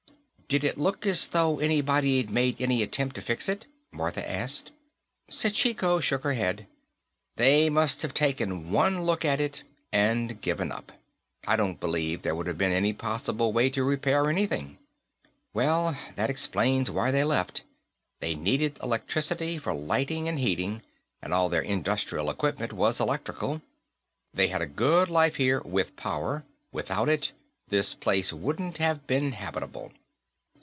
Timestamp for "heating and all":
20.37-21.47